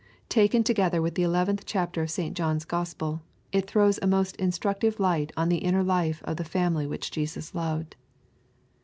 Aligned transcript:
Taken 0.29 0.63
together 0.63 0.99
with 0.99 1.13
the 1.13 1.21
eleventh 1.21 1.63
chapter 1.63 2.01
of 2.01 2.09
St. 2.09 2.35
John's 2.35 2.65
Gospel^ 2.65 3.21
it 3.51 3.69
throws 3.69 3.99
a 4.01 4.07
most 4.07 4.35
instructive 4.37 4.99
light 4.99 5.31
on 5.37 5.47
the 5.47 5.59
inner 5.61 5.83
life 5.83 6.23
of 6.23 6.37
the 6.37 6.43
family 6.43 6.87
which 6.87 7.11
Jesus 7.11 7.53
loved. 7.53 7.95